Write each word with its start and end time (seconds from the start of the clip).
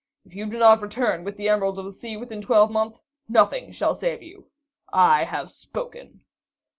If 0.25 0.33
you 0.33 0.47
do 0.49 0.57
not 0.57 0.81
return 0.81 1.23
with 1.23 1.37
the 1.37 1.47
Emerald 1.47 1.77
of 1.77 1.85
the 1.85 1.93
Sea 1.93 2.17
within 2.17 2.39
a 2.39 2.41
twelvemonth, 2.41 3.03
nothing 3.29 3.71
shall 3.71 3.93
save 3.93 4.23
you. 4.23 4.49
I 4.91 5.25
have 5.25 5.51
spoken." 5.51 6.25